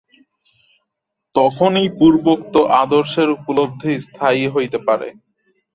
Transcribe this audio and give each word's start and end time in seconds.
তখনই 1.35 1.87
পূর্বোক্ত 1.97 2.53
আদর্শের 2.81 3.29
উপলব্ধি 3.37 3.93
স্থায়ী 4.05 4.43
হইতে 4.47 4.77
পারে। 4.87 5.07